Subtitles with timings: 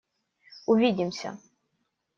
[0.65, 1.37] Увидимся!